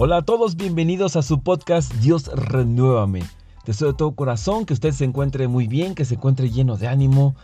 [0.00, 3.24] Hola a todos, bienvenidos a su podcast Dios Renuévame.
[3.66, 6.86] Deseo de todo corazón que usted se encuentre muy bien, que se encuentre lleno de
[6.86, 7.34] ánimo,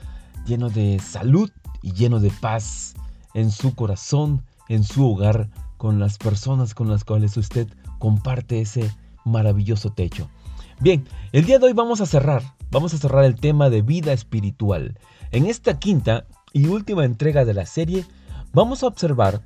[0.46, 1.51] lleno de salud
[1.82, 2.94] y lleno de paz
[3.35, 7.67] en su corazón, en su hogar, con las personas con las cuales usted
[7.98, 8.89] comparte ese
[9.25, 10.30] maravilloso techo.
[10.79, 14.12] Bien, el día de hoy vamos a cerrar, vamos a cerrar el tema de vida
[14.12, 14.97] espiritual.
[15.33, 18.05] En esta quinta y última entrega de la serie,
[18.52, 19.43] vamos a observar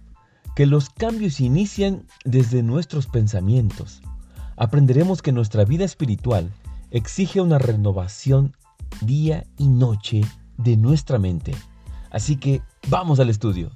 [0.55, 4.03] que los cambios inician desde nuestros pensamientos.
[4.57, 6.51] Aprenderemos que nuestra vida espiritual
[6.91, 8.57] exige una renovación
[9.01, 10.23] día y noche
[10.57, 11.55] de nuestra mente.
[12.11, 13.71] Así que vamos al estudio.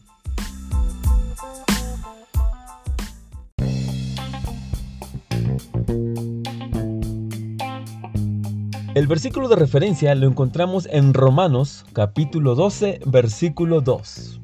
[8.94, 14.41] El versículo de referencia lo encontramos en Romanos capítulo 12, versículo 2.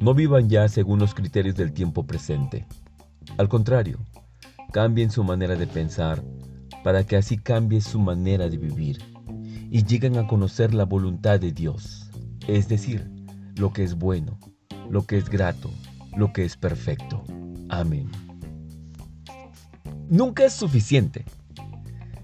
[0.00, 2.66] No vivan ya según los criterios del tiempo presente.
[3.36, 3.98] Al contrario,
[4.72, 6.22] cambien su manera de pensar
[6.84, 8.98] para que así cambie su manera de vivir
[9.70, 12.10] y lleguen a conocer la voluntad de Dios,
[12.46, 13.10] es decir,
[13.56, 14.38] lo que es bueno,
[14.88, 15.70] lo que es grato,
[16.16, 17.24] lo que es perfecto.
[17.68, 18.08] Amén.
[20.08, 21.24] Nunca es suficiente.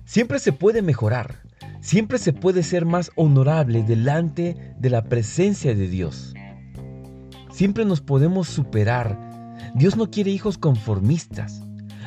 [0.05, 1.43] Siempre se puede mejorar,
[1.81, 6.35] siempre se puede ser más honorable delante de la presencia de Dios.
[7.55, 9.17] Siempre nos podemos superar.
[9.77, 11.63] Dios no quiere hijos conformistas.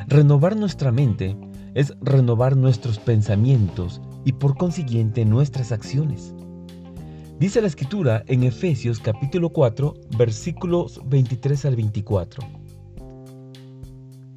[0.06, 1.38] Renovar nuestra mente
[1.72, 6.34] es renovar nuestros pensamientos y por consiguiente nuestras acciones.
[7.40, 12.46] Dice la escritura en Efesios capítulo 4 versículos 23 al 24.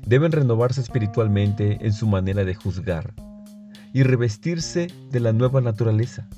[0.08, 3.14] Deben renovarse espiritualmente en su manera de juzgar
[3.92, 6.30] y revestirse de la nueva naturaleza,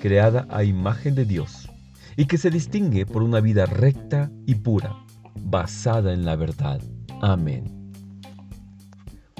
[0.00, 1.68] creada a imagen de Dios
[2.16, 4.96] y que se distingue por una vida recta y pura,
[5.40, 6.80] basada en la verdad.
[7.20, 7.92] Amén.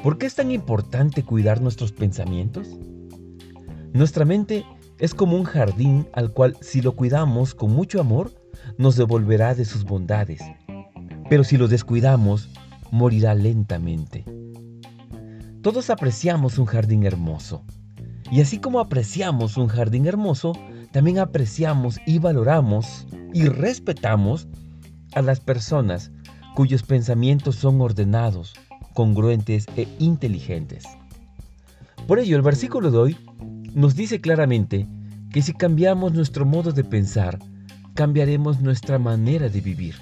[0.03, 2.69] ¿Por qué es tan importante cuidar nuestros pensamientos?
[3.93, 4.65] Nuestra mente
[4.99, 8.33] es como un jardín al cual si lo cuidamos con mucho amor,
[8.79, 10.43] nos devolverá de sus bondades.
[11.29, 12.49] Pero si lo descuidamos,
[12.91, 14.25] morirá lentamente.
[15.63, 17.65] Todos apreciamos un jardín hermoso.
[18.31, 20.53] Y así como apreciamos un jardín hermoso,
[20.97, 24.49] también apreciamos y valoramos y respetamos
[25.13, 26.11] a las personas
[26.55, 28.55] cuyos pensamientos son ordenados,
[28.95, 30.85] congruentes e inteligentes.
[32.07, 33.17] Por ello, el versículo de hoy
[33.75, 34.89] nos dice claramente
[35.35, 37.41] que si cambiamos nuestro modo de pensar,
[37.93, 39.97] cambiaremos nuestra manera de vivir.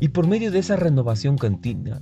[0.00, 2.00] Y por medio de esa renovación continua,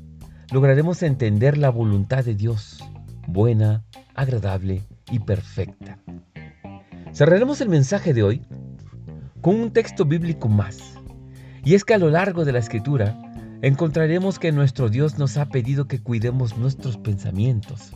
[0.53, 2.85] lograremos entender la voluntad de Dios,
[3.27, 3.83] buena,
[4.15, 5.99] agradable y perfecta.
[7.17, 8.43] Cerraremos el mensaje de hoy
[9.41, 10.99] con un texto bíblico más.
[11.65, 13.19] Y es que a lo largo de la escritura
[13.63, 17.93] encontraremos que nuestro Dios nos ha pedido que cuidemos nuestros pensamientos.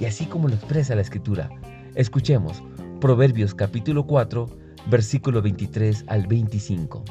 [0.00, 1.48] Y así como lo expresa la escritura,
[1.94, 2.60] escuchemos
[3.00, 4.48] Proverbios capítulo 4,
[4.90, 7.04] versículo 23 al 25.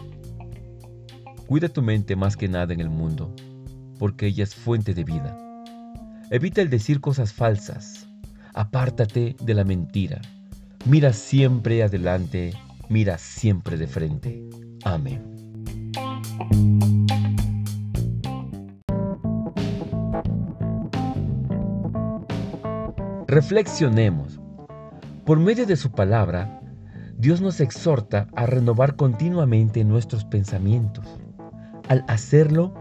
[1.47, 3.33] Cuida tu mente más que nada en el mundo,
[3.99, 5.37] porque ella es fuente de vida.
[6.29, 8.05] Evita el decir cosas falsas.
[8.53, 10.19] Apártate de la mentira
[10.89, 12.53] Mira siempre adelante,
[12.87, 14.41] mira siempre de frente.
[14.85, 15.21] Amén.
[23.27, 24.39] Reflexionemos.
[25.25, 26.61] Por medio de su palabra,
[27.17, 31.05] Dios nos exhorta a renovar continuamente nuestros pensamientos.
[31.89, 32.73] Al hacerlo,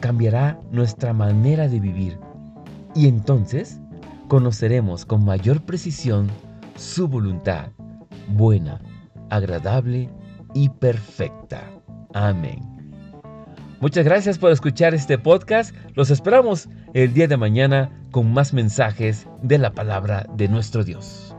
[0.00, 2.18] cambiará nuestra manera de vivir
[2.94, 3.78] y entonces
[4.28, 6.30] conoceremos con mayor precisión
[6.80, 7.70] su voluntad,
[8.28, 8.80] buena,
[9.28, 10.08] agradable
[10.54, 11.62] y perfecta.
[12.14, 12.58] Amén.
[13.80, 15.74] Muchas gracias por escuchar este podcast.
[15.94, 21.36] Los esperamos el día de mañana con más mensajes de la palabra de nuestro Dios.